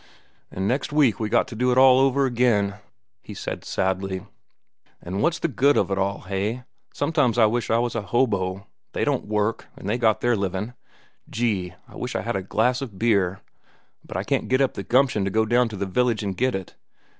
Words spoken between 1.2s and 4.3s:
got to do it all over again," he said sadly.